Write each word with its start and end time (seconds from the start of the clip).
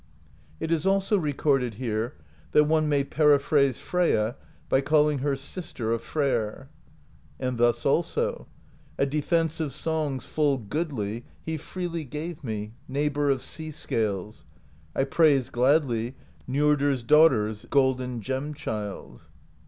It 0.59 0.71
is 0.71 0.87
also 0.87 1.15
recorded 1.15 1.75
here 1.75 2.15
that 2.53 2.63
one 2.63 2.89
may 2.89 3.03
periphrase 3.03 3.77
Freyja 3.77 4.33
by 4.67 4.81
calling 4.81 5.19
her 5.19 5.35
Sister 5.35 5.91
of 5.91 6.01
Freyr. 6.01 6.69
And 7.39 7.59
thus 7.59 7.85
also: 7.85 8.47
A 8.97 9.05
defence 9.05 9.59
of 9.59 9.71
songs 9.71 10.25
full 10.25 10.57
goodly 10.57 11.25
He 11.45 11.55
freely 11.55 12.03
gave 12.03 12.43
me, 12.43 12.73
neighbor 12.87 13.29
Of 13.29 13.43
sea 13.43 13.69
scales: 13.69 14.43
I 14.95 15.03
praise 15.03 15.51
gladly 15.51 16.15
Njordr's 16.49 17.03
Daughter's 17.03 17.65
golden 17.69 18.21
gem 18.21 18.55
child. 18.55 19.21